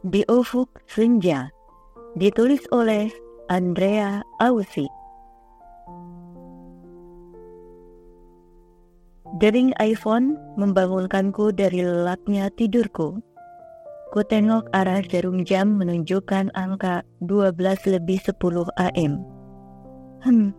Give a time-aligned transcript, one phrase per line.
[0.00, 1.52] Di Ufuk Senja
[2.16, 3.12] Ditulis oleh
[3.52, 4.88] Andrea Ausi
[9.36, 13.20] Dering iPhone membangunkanku dari lelapnya tidurku.
[14.08, 17.60] Ku tengok arah jarum jam menunjukkan angka 12
[17.92, 19.20] lebih 10 AM.
[20.24, 20.56] Hmm,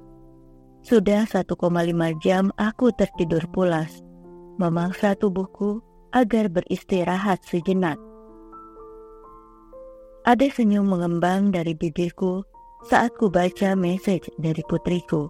[0.86, 1.50] sudah 1,5
[2.22, 4.06] jam aku tertidur pulas,
[4.62, 5.82] memaksa tubuhku
[6.14, 7.98] agar beristirahat sejenak.
[10.22, 12.46] Ada senyum mengembang dari bibirku
[12.86, 15.26] saat ku baca message dari putriku.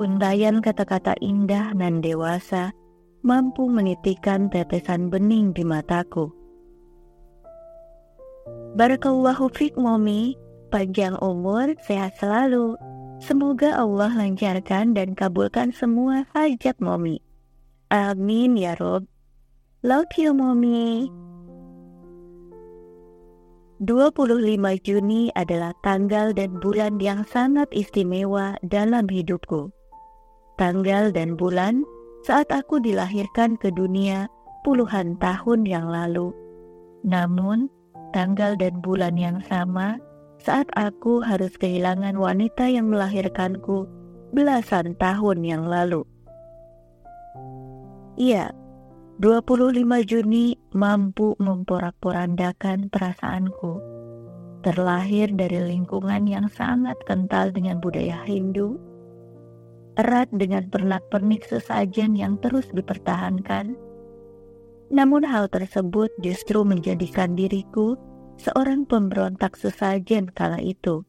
[0.00, 2.72] Untayan kata-kata indah dan dewasa
[3.20, 6.32] mampu menitikan tetesan bening di mataku.
[8.80, 10.40] Barakallahu fiq momi,
[10.72, 12.80] panjang umur, sehat selalu.
[13.20, 17.20] Semoga Allah lancarkan dan kabulkan semua hajat momi.
[17.92, 19.04] Amin ya Rob.
[19.84, 21.12] Love you momi.
[23.80, 24.36] 25
[24.84, 29.72] Juni adalah tanggal dan bulan yang sangat istimewa dalam hidupku.
[30.60, 31.88] Tanggal dan bulan
[32.20, 34.28] saat aku dilahirkan ke dunia
[34.68, 36.28] puluhan tahun yang lalu.
[37.08, 37.72] Namun,
[38.12, 39.96] tanggal dan bulan yang sama
[40.36, 43.88] saat aku harus kehilangan wanita yang melahirkanku
[44.36, 46.04] belasan tahun yang lalu.
[48.20, 48.52] Iya,
[49.20, 53.76] 25 Juni mampu memporak-porandakan perasaanku.
[54.64, 58.80] Terlahir dari lingkungan yang sangat kental dengan budaya Hindu,
[60.00, 63.76] erat dengan pernak-pernik sesajen yang terus dipertahankan.
[64.88, 68.00] Namun hal tersebut justru menjadikan diriku
[68.40, 71.04] seorang pemberontak sesajen kala itu.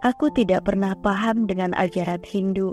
[0.00, 2.72] Aku tidak pernah paham dengan ajaran Hindu.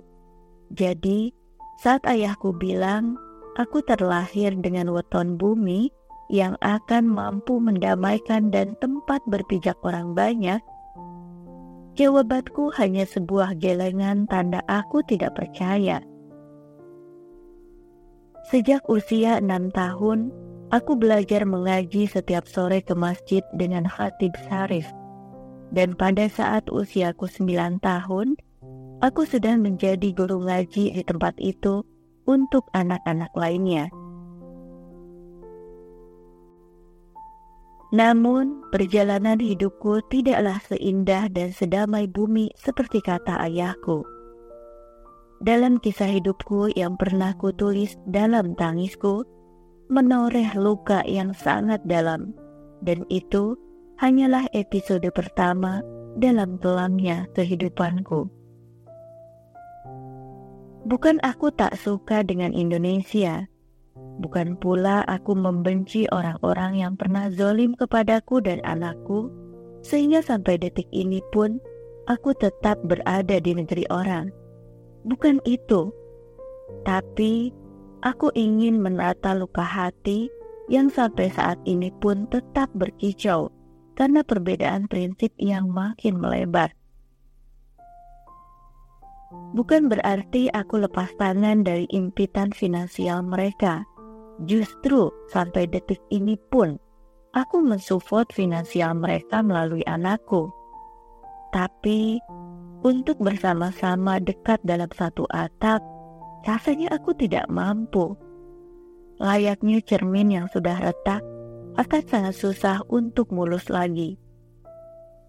[0.71, 1.36] Jadi,
[1.83, 3.19] saat ayahku bilang
[3.57, 5.93] aku terlahir dengan weton bumi
[6.33, 10.61] yang akan mampu mendamaikan dan tempat berpijak orang banyak,
[11.93, 16.02] jawabanku hanya sebuah gelengan tanda aku tidak percaya.
[18.49, 20.33] Sejak usia enam tahun,
[20.73, 24.89] aku belajar mengaji setiap sore ke masjid dengan khatib syarif.
[25.73, 28.37] Dan pada saat usiaku sembilan tahun,
[29.02, 31.81] aku sudah menjadi guru ngaji di tempat itu
[32.28, 33.92] untuk anak-anak lainnya.
[37.94, 44.02] Namun, perjalanan hidupku tidaklah seindah dan sedamai bumi seperti kata ayahku.
[45.45, 49.22] Dalam kisah hidupku yang pernah kutulis dalam tangisku,
[49.94, 52.34] menoreh luka yang sangat dalam,
[52.82, 53.54] dan itu
[54.02, 55.86] hanyalah episode pertama
[56.17, 58.26] dalam kelamnya kehidupanku.
[60.83, 63.48] Bukan aku tak suka dengan Indonesia.
[63.95, 69.32] Bukan pula aku membenci orang-orang yang pernah zolim kepadaku dan anakku,
[69.80, 71.64] sehingga sampai detik ini pun
[72.11, 74.27] aku tetap berada di negeri orang.
[75.08, 75.88] Bukan itu,
[76.83, 77.55] tapi
[78.04, 80.27] aku ingin menata luka hati
[80.67, 83.52] yang sampai saat ini pun tetap berkicau
[83.95, 86.76] karena perbedaan prinsip yang makin melebar.
[89.54, 93.86] Bukan berarti aku lepas tangan dari impitan finansial mereka.
[94.49, 96.82] Justru sampai detik ini pun,
[97.38, 100.49] aku mensupport finansial mereka melalui anakku.
[101.54, 102.17] Tapi,
[102.82, 105.86] untuk bersama-sama dekat dalam satu atap,
[106.49, 108.17] rasanya aku tidak mampu.
[109.22, 111.22] Layaknya cermin yang sudah retak,
[111.77, 114.17] akan sangat susah untuk mulus lagi.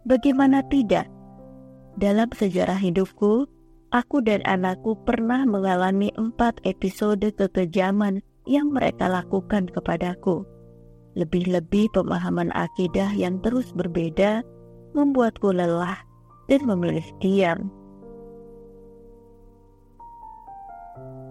[0.09, 1.09] Bagaimana tidak?
[2.01, 3.49] Dalam sejarah hidupku,
[3.95, 8.19] aku dan anakku pernah mengalami empat episode kekejaman
[8.51, 10.43] yang mereka lakukan kepadaku.
[11.15, 14.43] Lebih-lebih pemahaman akidah yang terus berbeda
[14.99, 16.03] membuatku lelah
[16.51, 17.71] dan memilih diam.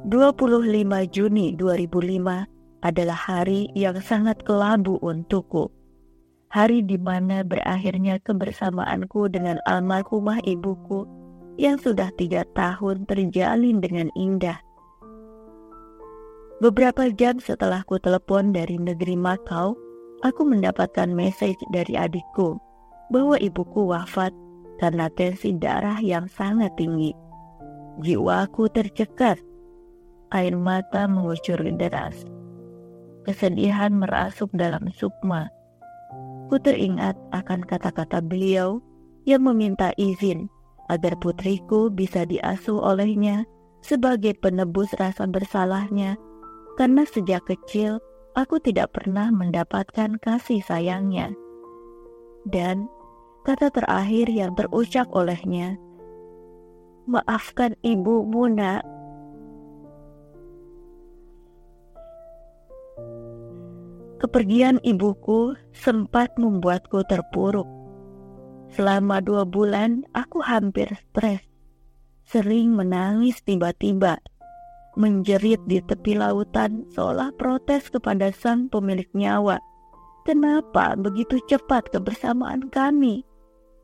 [0.07, 0.71] 25
[1.11, 2.47] Juni 2005
[2.83, 5.67] adalah hari yang sangat kelabu untukku.
[6.51, 11.22] Hari di mana berakhirnya kebersamaanku dengan almarhumah ibuku
[11.57, 14.57] yang sudah tiga tahun terjalin dengan indah.
[16.63, 19.75] Beberapa jam setelah ku telepon dari negeri Makau,
[20.23, 22.55] aku mendapatkan message dari adikku
[23.11, 24.31] bahwa ibuku wafat
[24.79, 27.11] karena tensi darah yang sangat tinggi.
[28.01, 29.37] Jiwaku tercekat,
[30.33, 32.25] air mata mengucur deras.
[33.27, 35.51] Kesedihan merasuk dalam sukma.
[36.49, 38.81] Ku teringat akan kata-kata beliau
[39.23, 40.49] yang meminta izin
[40.93, 43.49] agar putriku bisa diasuh olehnya
[43.81, 46.15] sebagai penebus rasa bersalahnya,
[46.77, 47.97] karena sejak kecil
[48.37, 51.33] aku tidak pernah mendapatkan kasih sayangnya.
[52.45, 52.87] Dan
[53.43, 55.75] kata terakhir yang terucap olehnya,
[57.03, 58.87] Maafkan ibumu nak.
[64.23, 67.82] Kepergian ibuku sempat membuatku terpuruk.
[68.73, 71.45] Selama dua bulan aku hampir stres,
[72.25, 74.17] sering menangis tiba-tiba,
[74.97, 79.61] menjerit di tepi lautan seolah protes kepada sang pemilik nyawa.
[80.25, 83.21] Kenapa begitu cepat kebersamaan kami?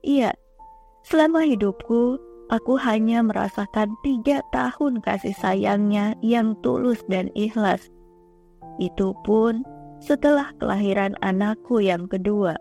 [0.01, 0.33] Iya,
[1.05, 2.17] selama hidupku
[2.49, 7.93] aku hanya merasakan tiga tahun kasih sayangnya yang tulus dan ikhlas.
[8.81, 9.61] Itu pun
[10.01, 12.57] setelah kelahiran anakku yang kedua.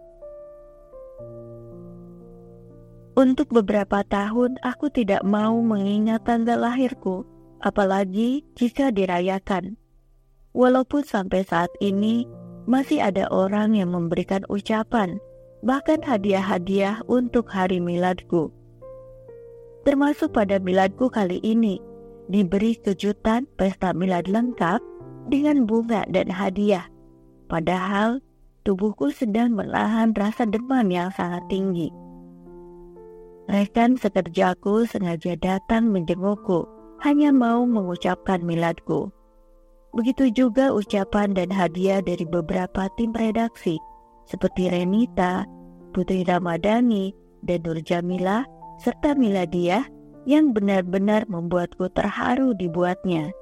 [3.18, 7.26] Untuk beberapa tahun aku tidak mau mengingat tanggal lahirku,
[7.58, 9.74] apalagi jika dirayakan.
[10.54, 12.30] Walaupun sampai saat ini
[12.70, 15.18] masih ada orang yang memberikan ucapan,
[15.66, 18.54] bahkan hadiah-hadiah untuk hari miladku.
[19.82, 21.82] Termasuk pada miladku kali ini,
[22.30, 24.78] diberi kejutan pesta milad lengkap
[25.26, 26.86] dengan bunga dan hadiah
[27.48, 28.22] Padahal
[28.62, 31.88] tubuhku sedang menahan rasa demam yang sangat tinggi.
[33.48, 36.68] Rekan sekerjaku sengaja datang menjengukku,
[37.00, 39.08] hanya mau mengucapkan miladku.
[39.96, 43.80] Begitu juga ucapan dan hadiah dari beberapa tim redaksi,
[44.28, 45.48] seperti Renita,
[45.96, 48.44] Putri Ramadhani, dan Nur Jamila,
[48.84, 49.88] serta Miladiah
[50.28, 53.32] yang benar-benar membuatku terharu dibuatnya.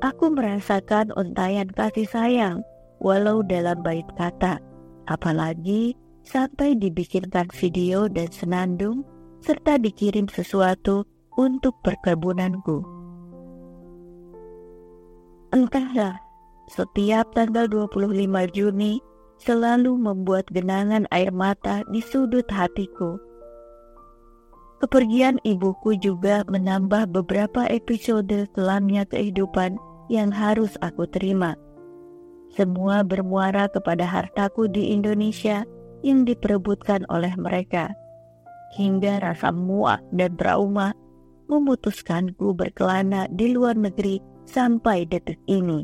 [0.00, 2.64] Aku merasakan untayan kasih sayang,
[3.04, 4.64] walau dalam bait kata,
[5.12, 5.92] apalagi
[6.26, 9.06] sampai dibikinkan video dan senandung,
[9.40, 11.06] serta dikirim sesuatu
[11.38, 12.82] untuk perkebunanku.
[15.54, 16.18] Entahlah,
[16.66, 18.98] setiap tanggal 25 Juni
[19.38, 23.22] selalu membuat genangan air mata di sudut hatiku.
[24.82, 29.80] Kepergian ibuku juga menambah beberapa episode kelamnya kehidupan
[30.12, 31.56] yang harus aku terima.
[32.52, 35.64] Semua bermuara kepada hartaku di Indonesia
[36.06, 37.90] yang diperebutkan oleh mereka.
[38.78, 40.94] Hingga rasa muak dan trauma
[41.50, 45.82] memutuskanku berkelana di luar negeri sampai detik ini.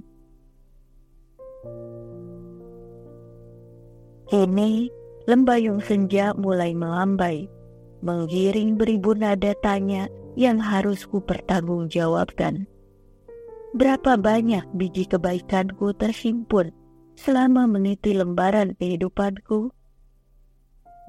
[4.30, 4.88] Kini,
[5.26, 7.50] lembayung senja mulai melambai,
[8.00, 10.08] menggiring beribu nada tanya
[10.38, 12.64] yang harus ku pertanggungjawabkan.
[13.76, 16.72] Berapa banyak biji kebaikanku terhimpun
[17.16, 19.72] selama meniti lembaran kehidupanku?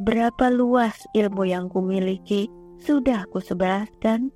[0.01, 2.49] Berapa luas ilmu yang kumiliki
[2.81, 4.33] sudah kusebarkan?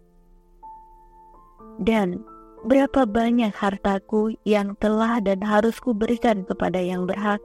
[1.82, 2.22] Dan
[2.62, 7.42] berapa banyak hartaku yang telah dan harus kuberikan kepada yang berhak?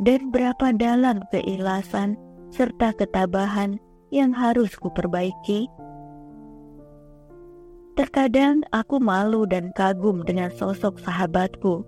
[0.00, 2.16] Dan berapa dalam keikhlasan
[2.48, 3.76] serta ketabahan
[4.08, 5.68] yang harus kuperbaiki?
[8.00, 11.84] Terkadang aku malu dan kagum dengan sosok sahabatku.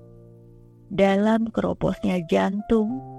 [0.92, 3.15] Dalam keroposnya jantung,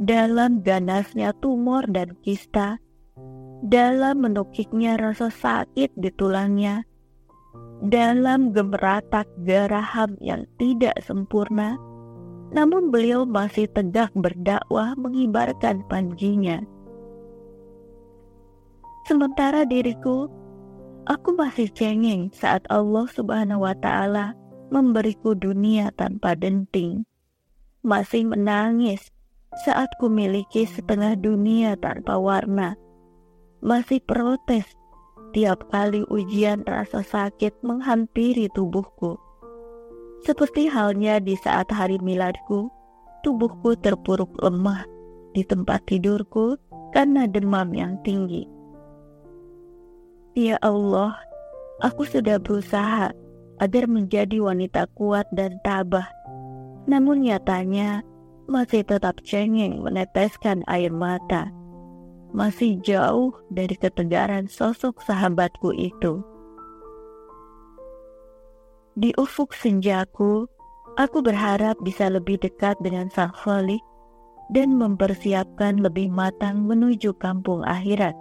[0.00, 2.80] dalam ganasnya tumor dan kista,
[3.60, 6.88] dalam menukiknya rasa sakit di tulangnya,
[7.84, 11.76] dalam gemeratak geraham yang tidak sempurna,
[12.56, 16.64] namun beliau masih tegak berdakwah mengibarkan panjinya.
[19.04, 20.32] Sementara diriku
[21.08, 24.36] Aku masih cengeng saat Allah Subhanahu wa Ta'ala
[24.70, 27.08] memberiku dunia tanpa denting.
[27.82, 29.10] Masih menangis
[29.50, 32.78] saat ku miliki setengah dunia tanpa warna.
[33.60, 34.64] Masih protes
[35.34, 39.18] tiap kali ujian rasa sakit menghampiri tubuhku.
[40.22, 42.70] Seperti halnya di saat hari miladku,
[43.26, 44.86] tubuhku terpuruk lemah
[45.34, 46.54] di tempat tidurku
[46.94, 48.46] karena demam yang tinggi.
[50.38, 51.18] Ya Allah,
[51.82, 53.10] aku sudah berusaha
[53.58, 56.06] agar menjadi wanita kuat dan tabah.
[56.86, 58.06] Namun nyatanya
[58.50, 61.54] masih tetap cengeng meneteskan air mata.
[62.34, 66.22] Masih jauh dari ketegaran sosok sahabatku itu.
[68.98, 70.50] Di ufuk senjaku,
[70.98, 73.82] aku berharap bisa lebih dekat dengan Sang Khalik
[74.50, 78.18] dan mempersiapkan lebih matang menuju kampung akhirat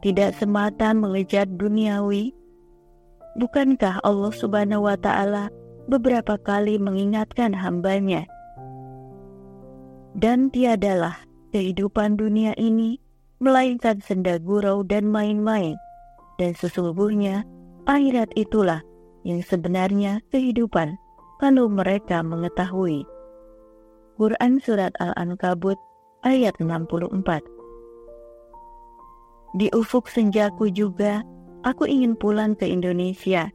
[0.00, 2.32] tidak semata mengejar duniawi?
[3.36, 5.52] Bukankah Allah Subhanahu wa Ta'ala
[5.86, 8.24] beberapa kali mengingatkan hambanya?
[10.14, 11.22] Dan tiadalah
[11.54, 12.98] kehidupan dunia ini
[13.38, 15.78] melainkan senda gurau dan main-main,
[16.36, 17.46] dan sesungguhnya
[17.86, 18.82] akhirat itulah
[19.24, 20.98] yang sebenarnya kehidupan.
[21.40, 23.08] kalau mereka mengetahui.
[24.20, 25.80] Quran Surat Al-Ankabut
[26.20, 27.16] ayat 64
[29.56, 31.24] Di ufuk senjaku juga,
[31.64, 33.48] aku ingin pulang ke Indonesia,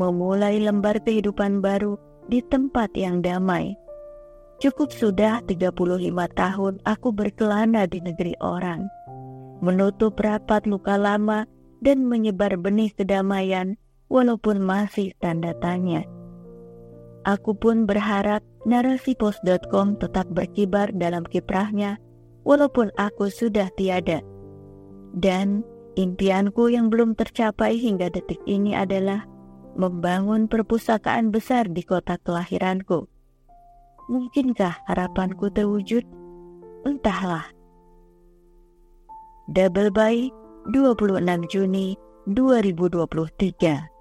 [0.00, 2.00] memulai lembar kehidupan baru
[2.32, 3.76] di tempat yang damai.
[4.56, 5.76] Cukup sudah 35
[6.32, 8.88] tahun aku berkelana di negeri orang,
[9.60, 11.44] menutup rapat luka lama
[11.84, 13.76] dan menyebar benih kedamaian
[14.08, 16.08] walaupun masih tanda tanya.
[17.28, 22.00] Aku pun berharap narasipos.com tetap berkibar dalam kiprahnya
[22.48, 24.24] walaupun aku sudah tiada.
[25.12, 25.68] Dan
[26.00, 29.28] impianku yang belum tercapai hingga detik ini adalah
[29.76, 33.04] membangun perpustakaan besar di kota kelahiranku
[34.06, 36.06] Mungkinkah harapanku terwujud?
[36.86, 37.50] Entahlah.
[39.50, 40.30] Double by
[40.70, 41.98] 26 Juni
[42.30, 43.95] 2023